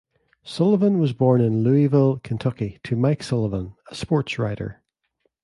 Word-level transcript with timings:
Sullivan 0.41 0.97
was 0.97 1.13
born 1.13 1.41
in 1.41 1.61
Louisville, 1.61 2.17
Kentucky 2.23 2.79
to 2.85 2.95
Mike 2.95 3.21
Sullivan, 3.21 3.75
a 3.87 3.93
sportswriter. 3.93 4.77